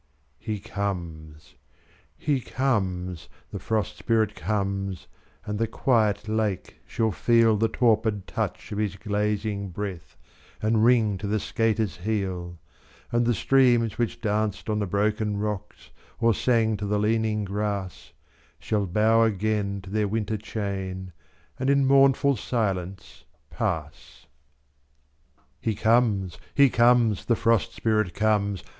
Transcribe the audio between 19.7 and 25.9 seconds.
to their winter chain, and in mournful silence pass. He